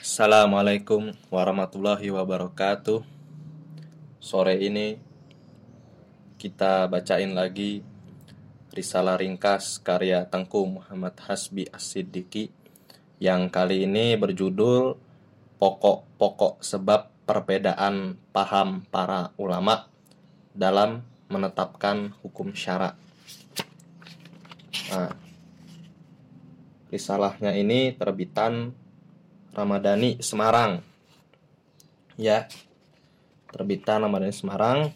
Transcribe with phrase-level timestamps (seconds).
[0.00, 3.04] Assalamualaikum warahmatullahi wabarakatuh.
[4.16, 4.96] Sore ini
[6.40, 7.84] kita bacain lagi
[8.72, 12.48] risalah ringkas karya Tengku Muhammad Hasbi As-Siddiqi
[13.20, 14.96] yang kali ini berjudul
[15.60, 19.84] Pokok-pokok sebab perbedaan paham para ulama
[20.56, 22.96] dalam menetapkan hukum syara.
[24.96, 25.12] Nah,
[26.88, 28.72] risalahnya ini terbitan
[29.50, 30.78] Ramadhani Semarang.
[32.14, 32.46] Ya.
[33.50, 34.94] Terbitan Ramadhani Semarang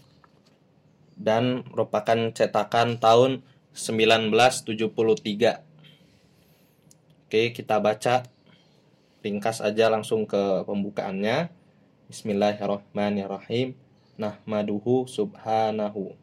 [1.18, 3.42] dan merupakan cetakan tahun
[3.74, 5.58] 1973.
[7.26, 8.22] Oke, kita baca
[9.26, 11.50] ringkas aja langsung ke pembukaannya.
[12.06, 13.74] Bismillahirrahmanirrahim.
[14.14, 16.14] Nahmaduhu subhanahu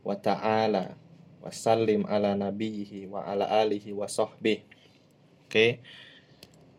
[0.00, 0.96] wa ta'ala
[1.44, 4.64] wa sallim ala nabihi wa ala alihi wa sahbihi.
[5.44, 5.84] Oke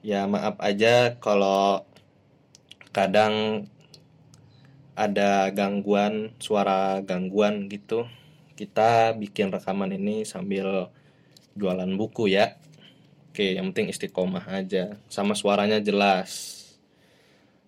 [0.02, 1.86] ya maaf aja kalau
[2.94, 3.66] kadang
[4.98, 8.06] ada gangguan suara gangguan gitu.
[8.54, 10.94] Kita bikin rekaman ini sambil
[11.58, 12.60] jualan buku ya.
[13.32, 15.00] Oke yang penting istiqomah aja.
[15.10, 16.60] Sama suaranya jelas.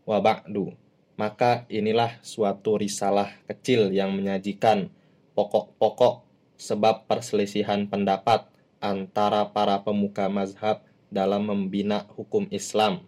[0.03, 0.75] Wabakdu
[1.14, 4.90] maka inilah suatu risalah kecil yang menyajikan
[5.38, 6.25] pokok-pokok
[6.58, 8.50] sebab perselisihan pendapat
[8.81, 10.81] antara para pemuka mazhab
[11.14, 13.06] dalam membina hukum Islam.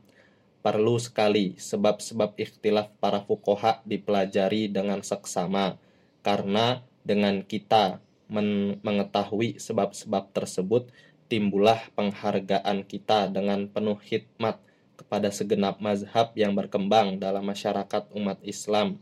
[0.62, 5.82] Perlu sekali sebab-sebab ikhtilaf para fukoha dipelajari dengan seksama,
[6.22, 10.90] karena dengan kita men mengetahui sebab-sebab tersebut,
[11.30, 14.62] timbullah penghargaan kita dengan penuh hikmat
[14.98, 18.98] kepada segenap mazhab yang berkembang dalam masyarakat umat Islam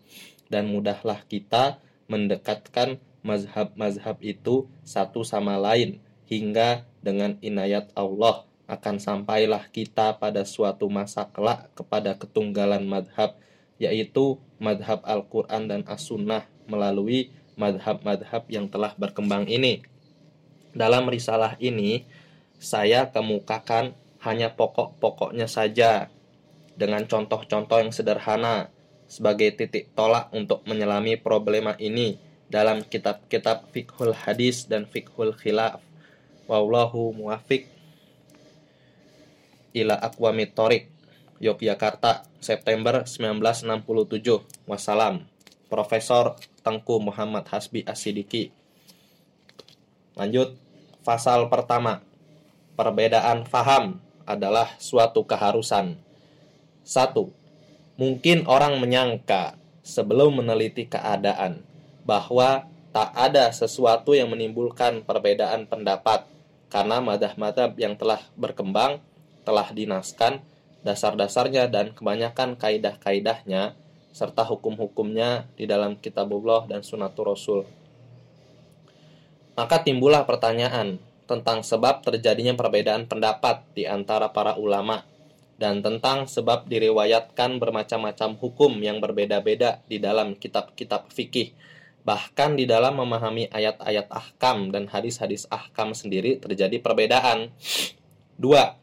[0.52, 1.80] dan mudahlah kita
[2.12, 10.88] mendekatkan mazhab-mazhab itu satu sama lain hingga dengan inayat Allah akan sampailah kita pada suatu
[10.88, 13.36] masa kelak kepada ketunggalan madhab,
[13.76, 19.84] yaitu madhab Al-Quran dan As-Sunnah melalui madhab-madhab yang telah berkembang ini.
[20.74, 22.08] Dalam risalah ini,
[22.58, 26.08] saya kemukakan hanya pokok-pokoknya saja,
[26.74, 28.74] dengan contoh-contoh yang sederhana,
[29.06, 32.18] sebagai titik tolak untuk menyelami problema ini
[32.50, 35.84] dalam kitab-kitab fikhul hadis dan fikhul khilaf.
[36.50, 37.73] Wallahu muwafiq
[39.74, 40.90] ila Aqwami Torik
[41.44, 45.28] Yogyakarta September 1967 Wassalam.
[45.68, 48.54] Profesor Tengku Muhammad Hasbi Asidiki.
[50.16, 50.56] Lanjut
[51.04, 52.00] Pasal pertama.
[52.80, 56.00] Perbedaan faham adalah suatu keharusan.
[56.88, 57.36] Satu
[57.94, 59.54] Mungkin orang menyangka
[59.86, 61.62] sebelum meneliti keadaan
[62.10, 66.26] bahwa tak ada sesuatu yang menimbulkan perbedaan pendapat
[66.74, 68.98] karena madah-madhab yang telah berkembang
[69.44, 70.42] telah dinaskan
[70.84, 73.76] dasar-dasarnya dan kebanyakan kaidah-kaidahnya
[74.14, 77.62] serta hukum-hukumnya di dalam kitabullah dan sunatul rasul.
[79.54, 85.06] Maka timbullah pertanyaan tentang sebab terjadinya perbedaan pendapat di antara para ulama
[85.58, 91.54] dan tentang sebab diriwayatkan bermacam-macam hukum yang berbeda-beda di dalam kitab-kitab fikih.
[92.04, 97.54] Bahkan di dalam memahami ayat-ayat ahkam dan hadis-hadis ahkam sendiri terjadi perbedaan.
[98.36, 98.76] Dua,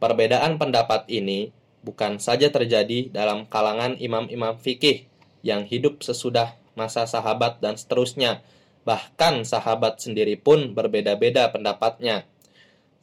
[0.00, 1.52] Perbedaan pendapat ini
[1.84, 5.04] bukan saja terjadi dalam kalangan imam-imam fikih
[5.44, 8.40] yang hidup sesudah masa sahabat dan seterusnya.
[8.88, 12.24] Bahkan sahabat sendiri pun berbeda-beda pendapatnya.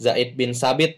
[0.01, 0.97] Zaid bin Sabit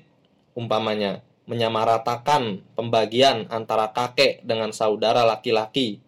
[0.55, 1.19] umpamanya
[1.51, 5.99] menyamaratakan pembagian antara kakek dengan saudara laki-laki.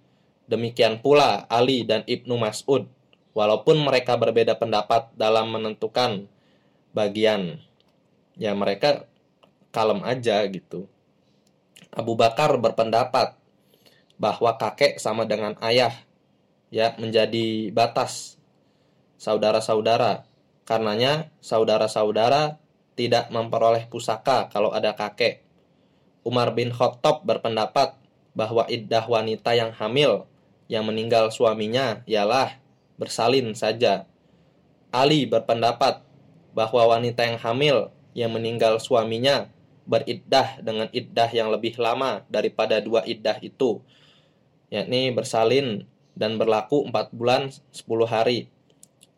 [0.47, 2.87] Demikian pula Ali dan Ibnu Mas'ud,
[3.35, 6.27] walaupun mereka berbeda pendapat dalam menentukan
[6.95, 7.59] bagian.
[8.39, 9.10] Ya mereka
[9.71, 10.87] kalem aja gitu.
[11.91, 13.35] Abu Bakar berpendapat
[14.21, 15.91] bahwa kakek sama dengan ayah
[16.71, 18.39] ya menjadi batas
[19.19, 20.23] saudara-saudara.
[20.63, 22.61] Karenanya saudara-saudara
[22.95, 25.43] tidak memperoleh pusaka kalau ada kakek.
[26.21, 27.97] Umar bin Khattab berpendapat
[28.37, 30.29] bahwa iddah wanita yang hamil
[30.71, 32.61] yang meninggal suaminya ialah
[32.95, 34.07] bersalin saja.
[34.93, 36.05] Ali berpendapat
[36.55, 39.51] bahwa wanita yang hamil yang meninggal suaminya
[39.85, 43.81] beriddah dengan iddah yang lebih lama daripada dua iddah itu
[44.71, 45.83] yakni bersalin
[46.15, 48.47] dan berlaku 4 bulan 10 hari.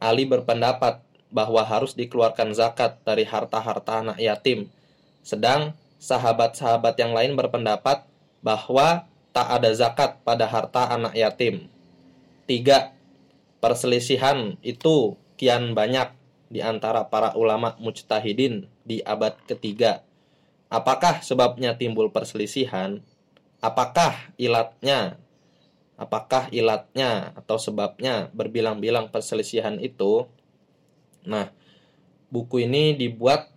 [0.01, 0.99] Ali berpendapat
[1.29, 4.67] bahwa harus dikeluarkan zakat dari harta-harta anak yatim.
[5.23, 8.03] Sedang sahabat-sahabat yang lain berpendapat
[8.43, 11.71] bahwa tak ada zakat pada harta anak yatim.
[12.43, 12.91] Tiga,
[13.63, 16.11] perselisihan itu kian banyak
[16.51, 20.03] di antara para ulama mujtahidin di abad ketiga
[20.73, 23.05] Apakah sebabnya timbul perselisihan?
[23.61, 25.21] Apakah ilatnya?
[26.01, 30.25] Apakah ilatnya atau sebabnya berbilang-bilang perselisihan itu?
[31.29, 31.53] Nah,
[32.33, 33.53] buku ini dibuat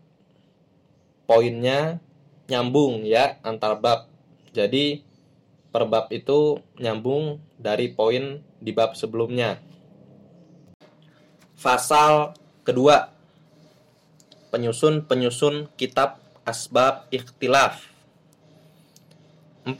[1.24, 2.04] poinnya
[2.52, 4.12] nyambung ya antar bab.
[4.52, 5.00] Jadi
[5.72, 9.56] per bab itu nyambung dari poin di bab sebelumnya.
[11.56, 13.08] Fasal kedua
[14.52, 17.82] Penyusun-penyusun kitab asbab ikhtilaf
[19.66, 19.74] 4.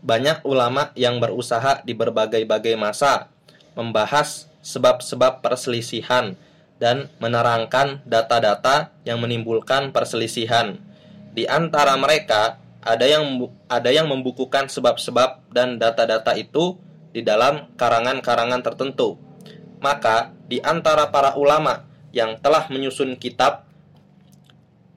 [0.00, 3.28] Banyak ulama yang berusaha di berbagai-bagai masa
[3.76, 6.40] membahas sebab-sebab perselisihan
[6.80, 10.80] dan menerangkan data-data yang menimbulkan perselisihan.
[11.36, 16.80] Di antara mereka ada yang ada yang membukukan sebab-sebab dan data-data itu
[17.12, 19.20] di dalam karangan-karangan tertentu.
[19.84, 21.84] Maka di antara para ulama
[22.16, 23.69] yang telah menyusun kitab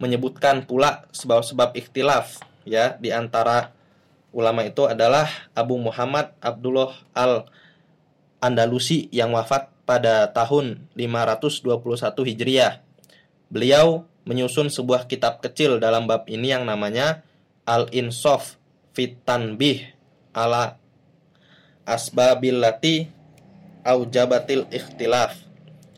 [0.04, 3.72] menyebutkan pula sebab-sebab ikhtilaf ya di antara
[4.36, 7.48] ulama itu adalah Abu Muhammad Abdullah Al
[8.44, 11.64] Andalusi yang wafat pada tahun 521
[12.28, 12.84] Hijriah.
[13.48, 17.24] Beliau menyusun sebuah kitab kecil dalam bab ini yang namanya
[17.64, 18.60] Al-Insaf
[18.92, 19.96] fit Tanbih
[20.36, 20.76] ala
[21.88, 23.08] asbabillati
[23.88, 25.40] aujabatil ikhtilaf.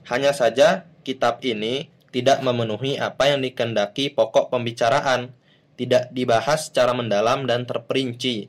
[0.06, 5.36] Hanya saja kitab ini tidak memenuhi apa yang dikendaki pokok pembicaraan,
[5.76, 8.48] tidak dibahas secara mendalam dan terperinci.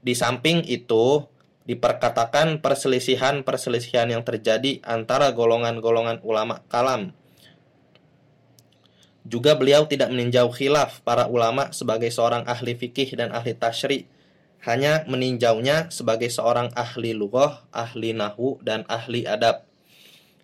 [0.00, 1.20] Di samping itu,
[1.68, 7.12] diperkatakan perselisihan-perselisihan yang terjadi antara golongan-golongan ulama kalam.
[9.28, 14.08] Juga beliau tidak meninjau khilaf para ulama sebagai seorang ahli fikih dan ahli tashri,
[14.64, 19.68] hanya meninjaunya sebagai seorang ahli lughah, ahli nahu, dan ahli adab.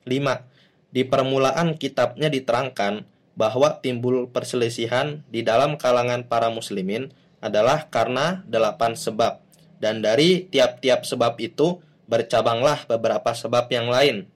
[0.05, 0.50] 5
[0.91, 3.07] di permulaan kitabnya diterangkan
[3.39, 9.41] bahwa timbul perselisihan di dalam kalangan para muslimin adalah karena delapan sebab
[9.81, 14.29] dan dari tiap-tiap sebab itu bercabanglah beberapa sebab yang lain.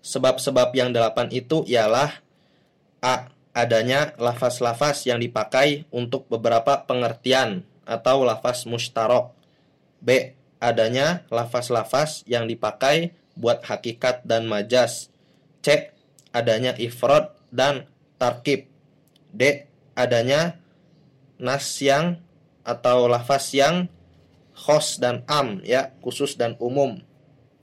[0.00, 2.24] Sebab-sebab yang delapan itu ialah
[3.04, 3.28] A.
[3.54, 9.30] Adanya lafaz-lafaz yang dipakai untuk beberapa pengertian atau lafaz mustarok.
[10.02, 10.34] B.
[10.58, 15.13] Adanya lafaz-lafaz yang dipakai buat hakikat dan majas
[15.64, 15.96] C.
[16.36, 17.88] Adanya ifrod dan
[18.20, 18.68] tarkib.
[19.32, 19.64] D.
[19.96, 20.60] Adanya
[21.40, 22.20] nas yang
[22.60, 23.88] atau lafaz yang
[24.52, 27.00] khos dan am ya, khusus dan umum.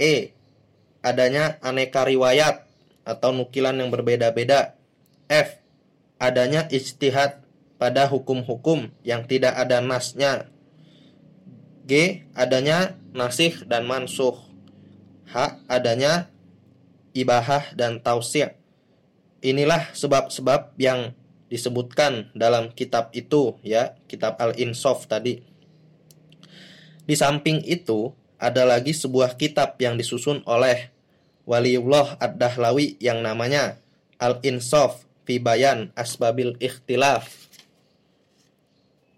[0.01, 0.33] E.
[1.05, 2.65] Adanya aneka riwayat
[3.05, 4.73] atau nukilan yang berbeda-beda.
[5.29, 5.61] F.
[6.17, 7.41] Adanya ijtihad
[7.81, 10.49] pada hukum-hukum yang tidak ada nasnya.
[11.85, 12.23] G.
[12.33, 14.37] Adanya nasih dan mansuh.
[15.29, 15.59] H.
[15.65, 16.30] Adanya
[17.11, 18.55] ibahah, dan tausir.
[19.41, 21.17] Inilah sebab-sebab yang
[21.51, 25.43] disebutkan dalam kitab itu ya, kitab Al-Insaf tadi.
[27.03, 30.93] Di samping itu, ada lagi sebuah kitab yang disusun oleh
[31.43, 33.81] Waliullah Ad-Dahlawi yang namanya
[34.21, 37.49] Al-Insaf fi Bayan Asbabil Ikhtilaf.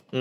[0.09, 0.19] 6.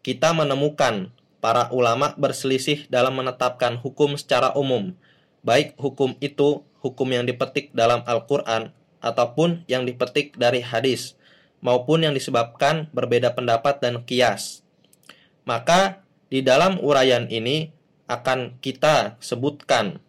[0.00, 1.12] Kita menemukan
[1.44, 4.96] para ulama berselisih dalam menetapkan hukum secara umum
[5.44, 8.72] baik hukum itu hukum yang dipetik dalam Al-Quran
[9.04, 11.14] ataupun yang dipetik dari hadis,
[11.60, 14.64] maupun yang disebabkan berbeda pendapat dan kias.
[15.44, 17.72] Maka di dalam uraian ini
[18.08, 20.00] akan kita sebutkan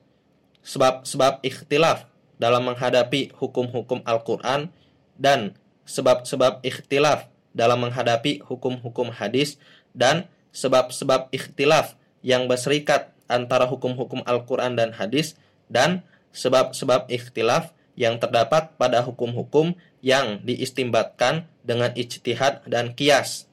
[0.63, 4.71] sebab-sebab ikhtilaf dalam menghadapi hukum-hukum Al-Quran
[5.15, 5.55] dan
[5.87, 9.55] sebab-sebab ikhtilaf dalam menghadapi hukum-hukum hadis
[9.95, 15.37] dan sebab-sebab ikhtilaf yang berserikat antara hukum-hukum Al-Quran dan hadis
[15.71, 16.05] dan
[16.35, 23.47] sebab-sebab ikhtilaf yang terdapat pada hukum-hukum yang diistimbatkan dengan ijtihad dan kias.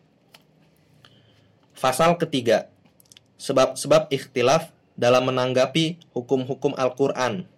[1.73, 2.69] Fasal ketiga,
[3.39, 7.49] sebab-sebab ikhtilaf dalam menanggapi hukum-hukum Al-Quran.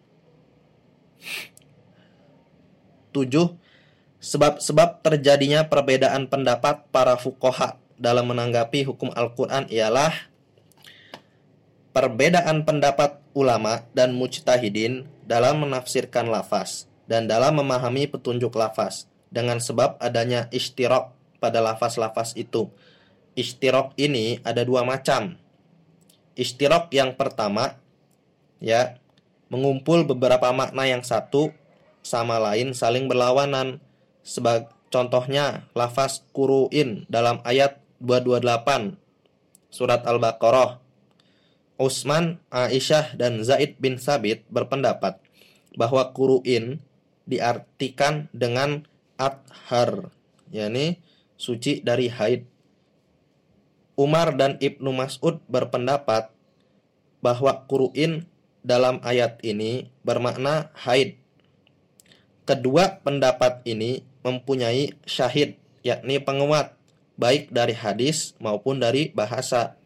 [3.12, 3.58] 7.
[4.24, 10.33] Sebab-sebab terjadinya perbedaan pendapat para fukoha dalam menanggapi hukum Al-Quran ialah
[11.94, 19.96] perbedaan pendapat ulama dan mujtahidin dalam menafsirkan lafaz dan dalam memahami petunjuk lafaz dengan sebab
[20.02, 22.66] adanya istirok pada lafaz-lafaz itu.
[23.38, 25.38] Istirok ini ada dua macam.
[26.34, 27.78] Istirok yang pertama
[28.58, 28.98] ya
[29.46, 31.54] mengumpul beberapa makna yang satu
[32.02, 33.78] sama lain saling berlawanan.
[34.26, 38.98] Sebagai contohnya lafaz kuruin dalam ayat 228
[39.68, 40.83] surat Al-Baqarah
[41.74, 45.18] Utsman, Aisyah, dan Zaid bin Sabit berpendapat
[45.74, 46.78] bahwa kuruin
[47.26, 48.86] diartikan dengan
[49.18, 50.14] athar,
[50.54, 51.02] yakni
[51.34, 52.46] suci dari haid.
[53.94, 56.30] Umar dan Ibnu Mas'ud berpendapat
[57.22, 58.26] bahwa kuruin
[58.62, 61.18] dalam ayat ini bermakna haid.
[62.44, 66.76] Kedua pendapat ini mempunyai syahid, yakni penguat,
[67.16, 69.78] baik dari hadis maupun dari bahasa.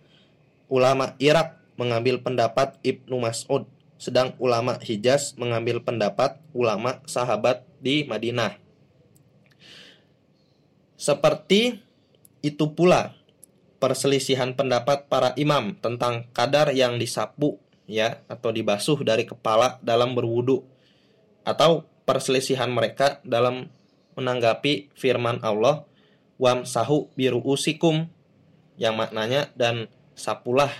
[0.69, 8.59] Ulama Irak mengambil pendapat Ibnu Mas'ud, sedang ulama Hijaz mengambil pendapat ulama sahabat di Madinah.
[10.99, 11.79] Seperti
[12.43, 13.15] itu pula
[13.79, 20.67] perselisihan pendapat para imam tentang kadar yang disapu ya atau dibasuh dari kepala dalam berwudu
[21.47, 23.71] atau perselisihan mereka dalam
[24.19, 25.87] menanggapi firman Allah
[26.43, 28.11] wamsahu biru usikum
[28.75, 29.87] yang maknanya dan
[30.19, 30.71] sapulah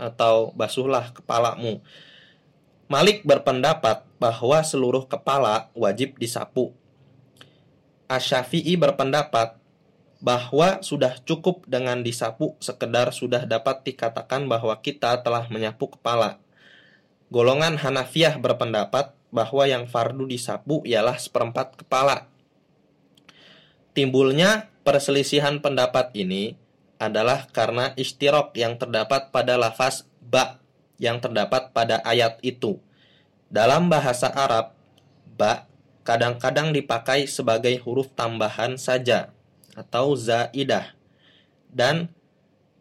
[0.00, 1.84] atau basuhlah kepalamu.
[2.88, 6.72] Malik berpendapat bahwa seluruh kepala wajib disapu.
[8.10, 9.60] Asyafi'i berpendapat
[10.20, 16.42] bahwa sudah cukup dengan disapu sekedar sudah dapat dikatakan bahwa kita telah menyapu kepala.
[17.30, 22.26] Golongan Hanafiah berpendapat bahwa yang fardu disapu ialah seperempat kepala.
[23.94, 26.58] Timbulnya perselisihan pendapat ini
[27.00, 30.60] adalah karena istirok yang terdapat pada lafaz ba
[31.00, 32.76] yang terdapat pada ayat itu.
[33.48, 34.76] Dalam bahasa Arab,
[35.40, 35.64] ba
[36.04, 39.32] kadang-kadang dipakai sebagai huruf tambahan saja
[39.72, 40.92] atau zaidah
[41.72, 42.12] dan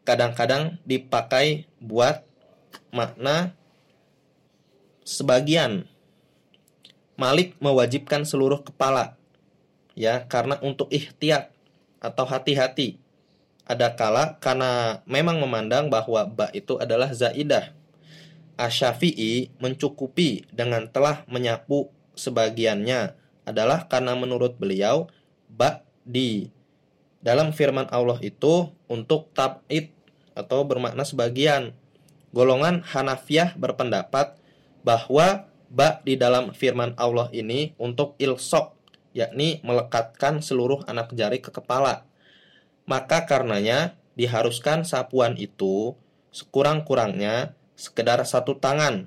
[0.04, 2.20] kadang-kadang dipakai buat
[2.92, 3.56] makna
[5.08, 5.88] sebagian.
[7.16, 9.16] Malik mewajibkan seluruh kepala
[9.96, 11.52] ya karena untuk ikhtiat
[12.00, 13.00] atau hati-hati
[13.70, 17.70] ada kala karena memang memandang bahwa ba itu adalah zaidah.
[18.58, 23.14] Asyafi'i mencukupi dengan telah menyapu sebagiannya
[23.46, 25.08] adalah karena menurut beliau
[25.48, 26.50] ba di
[27.22, 29.94] dalam firman Allah itu untuk tab'id
[30.34, 31.72] atau bermakna sebagian.
[32.34, 34.38] Golongan Hanafiah berpendapat
[34.82, 38.74] bahwa ba di dalam firman Allah ini untuk ilsok,
[39.14, 42.09] yakni melekatkan seluruh anak jari ke kepala.
[42.90, 45.94] Maka karenanya diharuskan sapuan itu
[46.34, 49.06] sekurang-kurangnya sekedar satu tangan,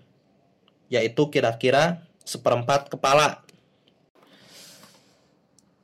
[0.87, 3.43] yaitu kira-kira seperempat kepala.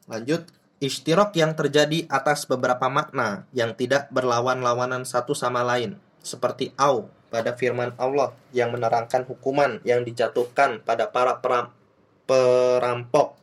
[0.07, 0.47] Lanjut,
[0.79, 7.59] istirok yang terjadi atas beberapa makna yang tidak berlawan-lawanan satu sama lain, seperti au pada
[7.59, 11.43] firman Allah yang menerangkan hukuman yang dijatuhkan pada para
[12.25, 13.38] perampok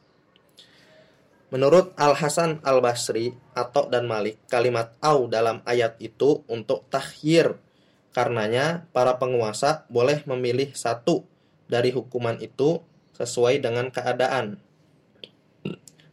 [1.56, 7.56] Menurut Al-Hasan Al-Basri atau dan Malik, kalimat au dalam ayat itu untuk tahyir.
[8.12, 11.24] Karenanya, para penguasa boleh memilih satu
[11.72, 12.84] dari hukuman itu
[13.16, 14.60] sesuai dengan keadaan.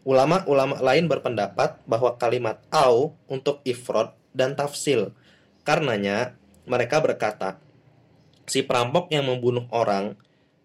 [0.07, 5.11] Ulama-ulama lain berpendapat bahwa kalimat au untuk ifrod dan tafsil.
[5.67, 6.39] Karenanya,
[6.71, 7.59] mereka berkata,
[8.47, 10.15] si perampok yang membunuh orang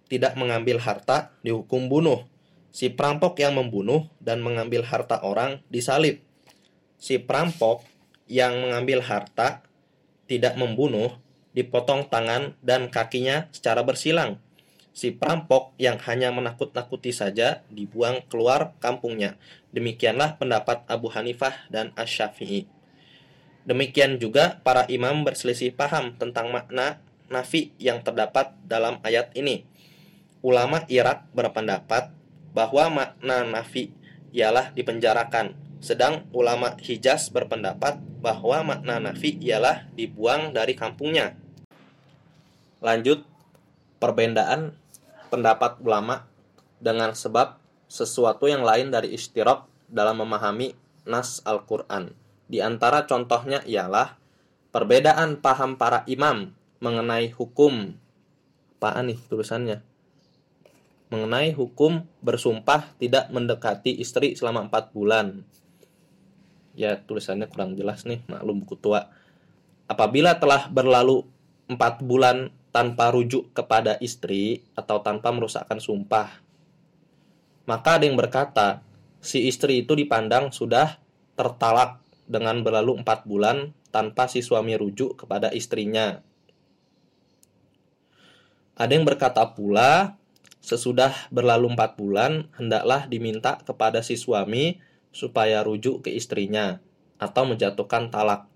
[0.05, 2.29] tidak mengambil harta dihukum bunuh
[2.77, 6.21] Si perampok yang membunuh dan mengambil harta orang disalib.
[7.01, 7.81] Si perampok
[8.29, 9.65] yang mengambil harta
[10.29, 11.17] tidak membunuh
[11.57, 14.37] dipotong tangan dan kakinya secara bersilang.
[14.93, 19.41] Si perampok yang hanya menakut-nakuti saja dibuang keluar kampungnya.
[19.73, 22.69] Demikianlah pendapat Abu Hanifah dan Asy-Syafi'i.
[23.65, 29.65] Demikian juga para imam berselisih paham tentang makna nafi yang terdapat dalam ayat ini.
[30.45, 32.13] Ulama Irak berpendapat
[32.57, 33.93] bahwa makna nafi
[34.33, 41.37] ialah dipenjarakan, sedang ulama Hijaz berpendapat bahwa makna nafi ialah dibuang dari kampungnya.
[42.81, 43.21] Lanjut,
[44.01, 44.73] perbedaan
[45.29, 46.25] pendapat ulama
[46.81, 50.73] dengan sebab sesuatu yang lain dari istirok dalam memahami
[51.05, 52.09] nas Al-Quran.
[52.49, 54.17] Di antara contohnya ialah
[54.73, 57.93] perbedaan paham para imam mengenai hukum.
[58.77, 59.86] Apaan nih tulisannya?
[61.07, 65.47] Mengenai hukum bersumpah tidak mendekati istri selama empat bulan.
[66.77, 69.09] Ya, tulisannya kurang jelas nih, maklum buku tua.
[69.87, 71.25] Apabila telah berlalu
[71.71, 76.43] empat bulan tanpa rujuk kepada istri atau tanpa merusakkan sumpah,
[77.65, 78.83] maka ada yang berkata,
[79.23, 80.99] si istri itu dipandang sudah
[81.33, 86.19] tertalak dengan berlalu empat bulan tanpa si suami rujuk kepada istrinya.
[88.77, 90.16] Ada yang berkata pula,
[90.67, 94.83] Sesudah berlalu empat bulan, hendaklah diminta kepada si suami
[95.15, 96.83] supaya rujuk ke istrinya
[97.15, 98.51] atau menjatuhkan talak.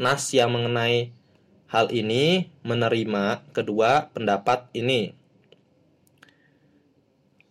[0.00, 1.12] Nas yang mengenai
[1.68, 5.12] hal ini menerima kedua pendapat ini.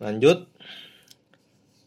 [0.02, 0.50] Lanjut,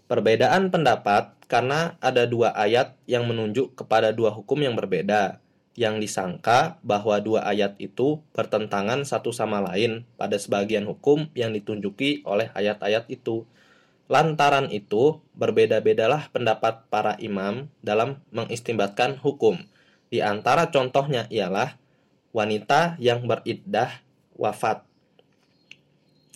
[0.07, 5.42] perbedaan pendapat karena ada dua ayat yang menunjuk kepada dua hukum yang berbeda,
[5.73, 12.21] yang disangka bahwa dua ayat itu bertentangan satu sama lain pada sebagian hukum yang ditunjuki
[12.29, 13.49] oleh ayat-ayat itu.
[14.05, 19.65] Lantaran itu, berbeda-bedalah pendapat para imam dalam mengistimbatkan hukum.
[20.13, 21.81] Di antara contohnya ialah
[22.35, 23.89] wanita yang beriddah
[24.37, 24.85] wafat.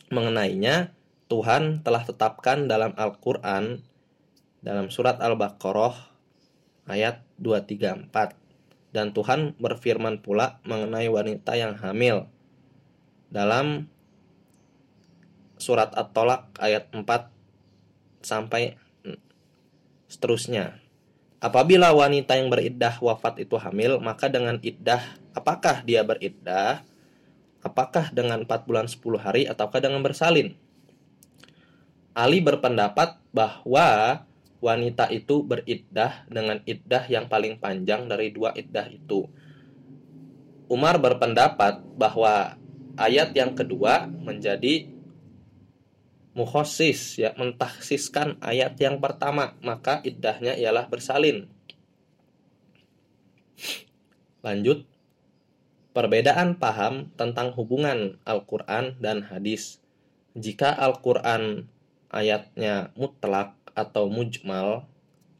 [0.09, 0.97] Mengenainya,
[1.29, 3.83] Tuhan telah tetapkan dalam Al-Quran,
[4.65, 5.93] dalam surat Al-Baqarah,
[6.89, 8.46] ayat 234.
[8.97, 12.25] Dan Tuhan berfirman pula mengenai wanita yang hamil,
[13.29, 13.85] dalam
[15.61, 17.05] surat At-Tolak ayat 4
[18.25, 18.73] sampai
[20.09, 20.81] seterusnya.
[21.37, 25.05] Apabila wanita yang beriddah wafat itu hamil, maka dengan iddah,
[25.37, 26.81] apakah dia beriddah?
[27.61, 30.57] Apakah dengan 4 bulan 10 hari ataukah dengan bersalin?
[32.17, 34.25] Ali berpendapat bahwa
[34.57, 39.29] wanita itu beriddah dengan iddah yang paling panjang dari dua iddah itu.
[40.67, 42.59] Umar berpendapat bahwa
[42.99, 44.89] ayat yang kedua menjadi
[46.37, 51.49] mukhosis ya mentaksiskan ayat yang pertama maka iddahnya ialah bersalin.
[54.45, 54.85] Lanjut.
[55.97, 59.81] Perbedaan paham tentang hubungan Al-Quran dan hadis.
[60.37, 61.65] Jika Al-Quran
[62.13, 64.89] ayatnya mutlak atau mujmal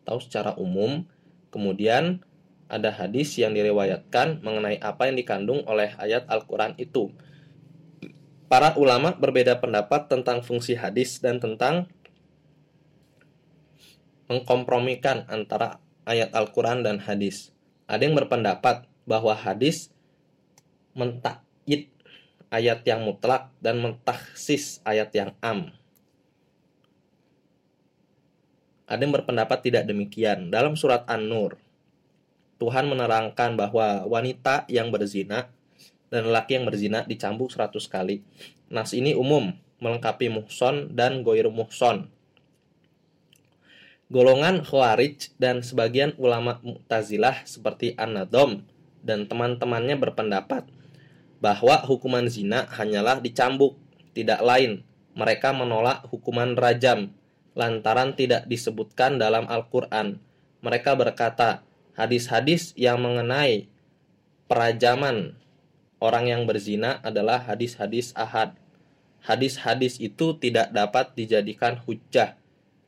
[0.06, 1.10] atau secara umum
[1.50, 2.22] kemudian
[2.70, 7.10] ada hadis yang diriwayatkan mengenai apa yang dikandung oleh ayat Al-Quran itu
[8.48, 11.92] para ulama berbeda pendapat tentang fungsi hadis dan tentang
[14.28, 17.52] mengkompromikan antara ayat Al-Quran dan hadis.
[17.88, 19.92] Ada yang berpendapat bahwa hadis
[20.92, 21.88] mentakyid
[22.52, 25.72] ayat yang mutlak dan mentaksis ayat yang am.
[28.88, 30.48] Ada yang berpendapat tidak demikian.
[30.48, 31.60] Dalam surat An-Nur,
[32.56, 35.52] Tuhan menerangkan bahwa wanita yang berzina
[36.08, 38.24] dan lelaki yang berzina dicambuk 100 kali.
[38.72, 39.52] Nas ini umum,
[39.84, 42.08] melengkapi muhson dan goir muhson.
[44.08, 48.64] Golongan Khawarij dan sebagian ulama Mu'tazilah seperti An-Nadom
[49.04, 50.64] dan teman-temannya berpendapat
[51.44, 53.76] bahwa hukuman zina hanyalah dicambuk,
[54.16, 54.88] tidak lain.
[55.12, 57.12] Mereka menolak hukuman rajam
[57.58, 60.22] lantaran tidak disebutkan dalam Al-Quran.
[60.62, 61.66] Mereka berkata,
[61.98, 63.66] hadis-hadis yang mengenai
[64.46, 65.34] perajaman
[65.98, 68.54] orang yang berzina adalah hadis-hadis ahad.
[69.26, 72.38] Hadis-hadis itu tidak dapat dijadikan hujah,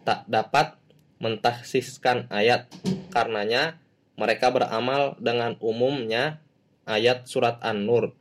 [0.05, 0.77] tak dapat
[1.17, 2.69] mentaksiskan ayat.
[3.10, 3.82] Karenanya
[4.15, 6.39] mereka beramal dengan umumnya
[6.86, 8.13] ayat surat An-Nur,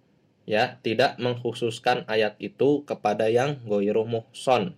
[0.48, 4.74] ya, tidak mengkhususkan ayat itu kepada yang goiru muhson.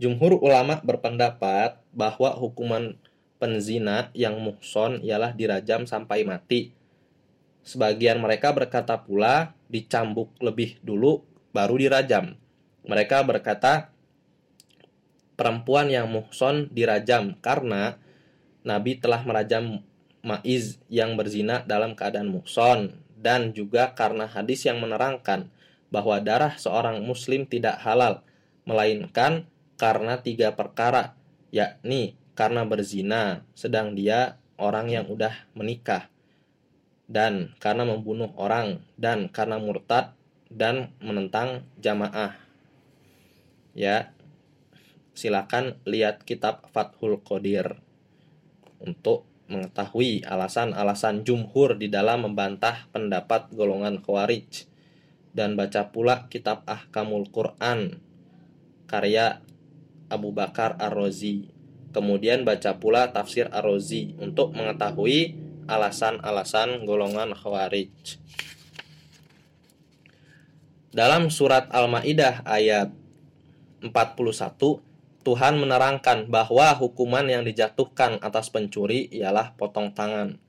[0.00, 2.96] Jumhur ulama berpendapat bahwa hukuman
[3.36, 6.72] penzina yang muhson ialah dirajam sampai mati
[7.60, 11.20] Sebagian mereka berkata pula dicambuk lebih dulu
[11.52, 12.36] baru dirajam.
[12.88, 13.92] Mereka berkata
[15.36, 18.00] perempuan yang muhson dirajam karena
[18.64, 19.84] Nabi telah merajam
[20.20, 25.48] Ma'iz yang berzina dalam keadaan muhson dan juga karena hadis yang menerangkan
[25.88, 28.20] bahwa darah seorang muslim tidak halal
[28.68, 29.48] melainkan
[29.80, 31.16] karena tiga perkara
[31.48, 36.12] yakni karena berzina sedang dia orang yang udah menikah
[37.08, 40.12] dan karena membunuh orang dan karena murtad
[40.52, 42.36] dan menentang jamaah.
[43.72, 44.12] Ya.
[45.10, 47.82] Silakan lihat kitab Fathul Qadir
[48.78, 54.70] untuk mengetahui alasan-alasan jumhur di dalam membantah pendapat golongan Khawarij
[55.34, 57.98] dan baca pula kitab Ahkamul Quran
[58.86, 59.42] karya
[60.10, 61.48] Abu Bakar Ar-Razi.
[61.94, 65.38] Kemudian baca pula tafsir Ar-Razi untuk mengetahui
[65.70, 68.18] alasan-alasan golongan Khawarij.
[70.90, 72.90] Dalam surat Al-Maidah ayat
[73.78, 74.82] 41,
[75.22, 80.42] Tuhan menerangkan bahwa hukuman yang dijatuhkan atas pencuri ialah potong tangan.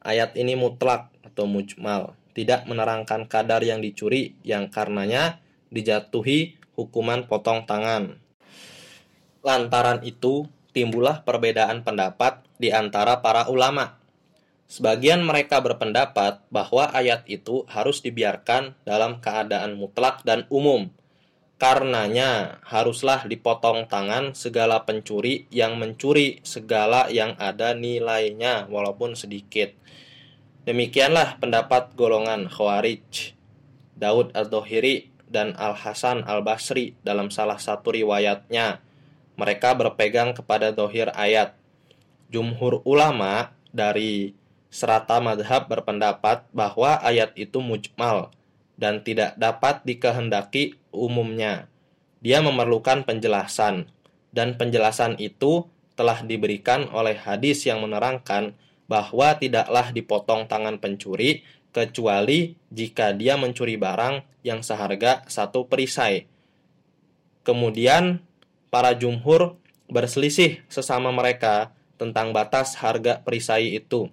[0.00, 7.68] Ayat ini mutlak atau mujmal, tidak menerangkan kadar yang dicuri yang karenanya dijatuhi hukuman potong
[7.68, 8.21] tangan.
[9.42, 14.02] Lantaran itu, timbullah perbedaan pendapat di antara para ulama
[14.72, 20.88] Sebagian mereka berpendapat bahwa ayat itu harus dibiarkan dalam keadaan mutlak dan umum.
[21.60, 29.76] Karenanya haruslah dipotong tangan segala pencuri yang mencuri segala yang ada nilainya walaupun sedikit.
[30.64, 33.36] Demikianlah pendapat golongan Khawarij.
[33.92, 38.80] Daud Al-Dohiri dan Al-Hasan Al-Basri dalam salah satu riwayatnya.
[39.36, 41.56] Mereka berpegang kepada dohir ayat
[42.32, 44.32] Jumhur ulama dari
[44.72, 48.32] serata madhab berpendapat bahwa ayat itu mujmal
[48.80, 51.68] dan tidak dapat dikehendaki umumnya.
[52.24, 53.92] Dia memerlukan penjelasan,
[54.32, 58.56] dan penjelasan itu telah diberikan oleh hadis yang menerangkan
[58.88, 66.28] bahwa tidaklah dipotong tangan pencuri kecuali jika dia mencuri barang yang seharga satu perisai.
[67.44, 68.24] Kemudian
[68.72, 69.60] para jumhur
[69.92, 74.08] berselisih sesama mereka tentang batas harga perisai itu.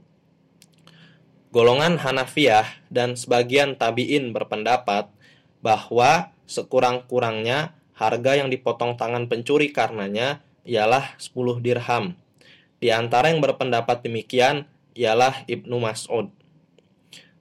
[1.55, 5.09] Golongan Hanafiyah dan sebagian tabi'in berpendapat
[5.63, 12.13] bahwa sekurang-kurangnya harga yang dipotong tangan pencuri karenanya ialah 10 dirham.
[12.77, 16.29] Di antara yang berpendapat demikian ialah Ibnu Mas'ud.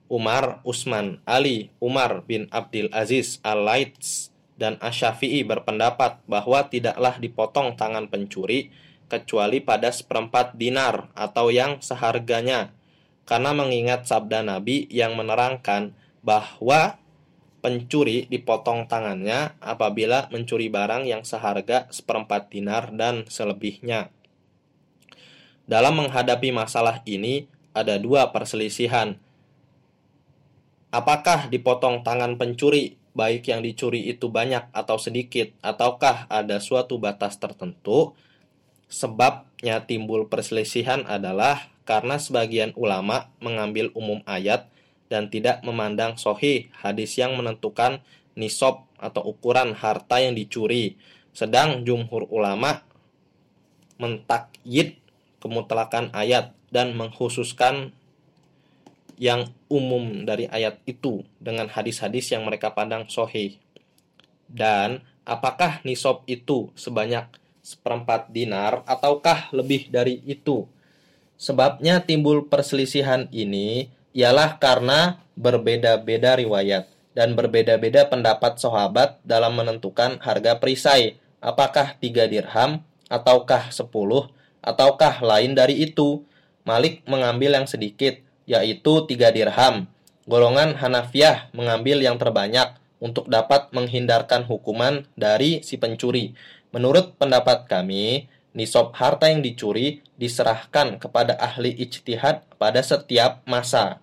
[0.08, 8.10] Umar, Usman, Ali, Umar bin Abdul Aziz Al-Laits dan Asyafi'i berpendapat bahwa tidaklah dipotong tangan
[8.10, 8.74] pencuri
[9.06, 12.74] kecuali pada seperempat dinar atau yang seharganya
[13.24, 16.98] karena mengingat sabda Nabi yang menerangkan bahwa
[17.64, 24.10] pencuri dipotong tangannya apabila mencuri barang yang seharga seperempat dinar dan selebihnya.
[25.68, 27.44] Dalam menghadapi masalah ini,
[27.76, 29.20] ada dua perselisihan.
[30.88, 37.36] Apakah dipotong tangan pencuri, baik yang dicuri itu banyak atau sedikit, ataukah ada suatu batas
[37.36, 38.16] tertentu?
[38.88, 44.68] Sebabnya timbul perselisihan adalah karena sebagian ulama mengambil umum ayat
[45.08, 48.04] dan tidak memandang sohih hadis yang menentukan
[48.36, 51.00] nisab atau ukuran harta yang dicuri.
[51.32, 52.84] Sedang jumhur ulama
[53.98, 55.00] mentakyid
[55.42, 57.96] kemutlakan ayat dan mengkhususkan
[59.18, 63.58] yang umum dari ayat itu dengan hadis-hadis yang mereka pandang sohih.
[64.48, 67.28] Dan apakah nisab itu sebanyak
[67.60, 70.64] seperempat dinar ataukah lebih dari itu?
[71.38, 80.58] Sebabnya timbul perselisihan ini ialah karena berbeda-beda riwayat dan berbeda-beda pendapat sahabat dalam menentukan harga
[80.58, 81.18] perisai.
[81.38, 84.30] Apakah tiga dirham, ataukah sepuluh,
[84.62, 86.22] ataukah lain dari itu.
[86.66, 89.84] Malik mengambil yang sedikit, yaitu tiga dirham.
[90.24, 96.32] Golongan Hanafiah mengambil yang terbanyak untuk dapat menghindarkan hukuman dari si pencuri.
[96.72, 104.00] Menurut pendapat kami, nisab harta yang dicuri diserahkan kepada ahli ijtihad pada setiap masa.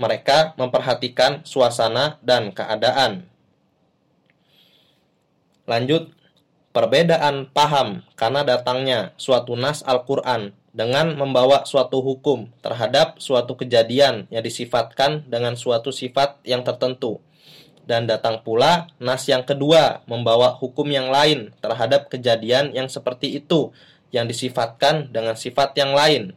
[0.00, 3.30] Mereka memperhatikan suasana dan keadaan.
[5.64, 6.12] Lanjut,
[6.74, 14.42] perbedaan paham karena datangnya suatu nas Al-Quran dengan membawa suatu hukum terhadap suatu kejadian yang
[14.42, 17.22] disifatkan dengan suatu sifat yang tertentu
[17.84, 23.70] dan datang pula nas yang kedua membawa hukum yang lain terhadap kejadian yang seperti itu
[24.08, 26.32] yang disifatkan dengan sifat yang lain.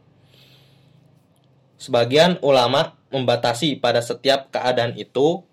[1.78, 5.46] Sebagian ulama membatasi pada setiap keadaan itu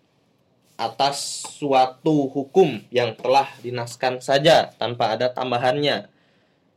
[0.76, 6.12] atas suatu hukum yang telah dinaskan saja tanpa ada tambahannya.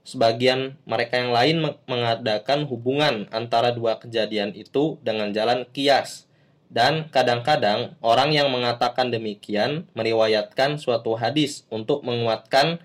[0.09, 6.29] Sebagian mereka yang lain mengadakan hubungan antara dua kejadian itu dengan jalan kias
[6.69, 12.81] dan kadang-kadang orang yang mengatakan demikian meriwayatkan suatu hadis untuk menguatkan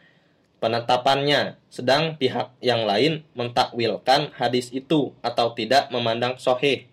[0.64, 6.88] penetapannya, sedang pihak yang lain mentakwilkan hadis itu atau tidak memandang sohih.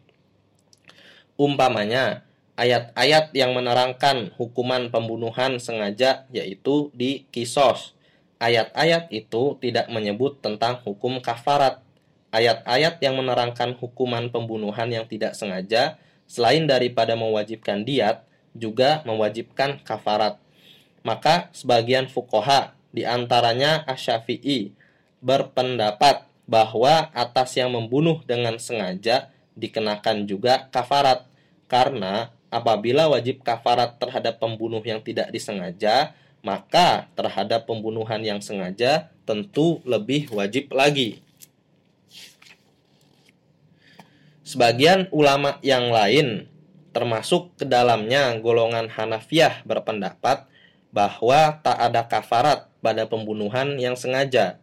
[1.39, 2.27] Umpamanya,
[2.59, 7.95] ayat-ayat yang menerangkan hukuman pembunuhan sengaja yaitu di kisos.
[8.41, 11.85] Ayat-ayat itu tidak menyebut tentang hukum kafarat.
[12.33, 18.25] Ayat-ayat yang menerangkan hukuman pembunuhan yang tidak sengaja selain daripada mewajibkan diat,
[18.57, 20.41] juga mewajibkan kafarat.
[21.05, 24.73] Maka sebagian fukoha, di antaranya Asyafi'i,
[25.21, 31.29] berpendapat bahwa atas yang membunuh dengan sengaja dikenakan juga kafarat.
[31.69, 39.85] Karena apabila wajib kafarat terhadap pembunuh yang tidak disengaja, maka terhadap pembunuhan yang sengaja tentu
[39.85, 41.21] lebih wajib lagi.
[44.43, 46.51] Sebagian ulama yang lain,
[46.91, 50.51] termasuk ke dalamnya golongan Hanafiyah berpendapat
[50.91, 54.59] bahwa tak ada kafarat pada pembunuhan yang sengaja,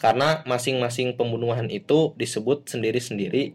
[0.00, 3.52] karena masing-masing pembunuhan itu disebut sendiri-sendiri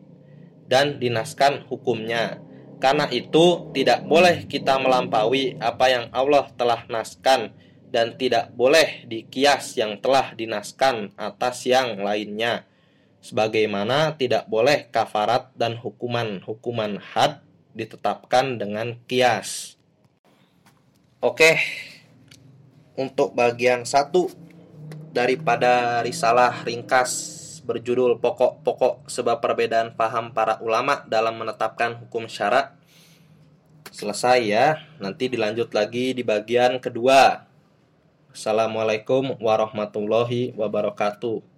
[0.70, 2.38] dan dinaskan hukumnya.
[2.84, 7.56] Karena itu tidak boleh kita melampaui apa yang Allah telah naskan
[7.88, 12.68] dan tidak boleh dikias yang telah dinaskan atas yang lainnya
[13.24, 17.40] sebagaimana tidak boleh kafarat dan hukuman-hukuman had
[17.72, 19.80] ditetapkan dengan kias.
[21.24, 21.56] Oke,
[23.00, 24.28] untuk bagian satu
[25.16, 32.76] daripada risalah ringkas berjudul Pokok-pokok sebab perbedaan paham para ulama dalam menetapkan hukum syara.
[33.90, 34.84] Selesai ya.
[35.00, 37.48] Nanti dilanjut lagi di bagian kedua.
[38.34, 41.53] Assalamualaikum warahmatullahi wabarakatuh.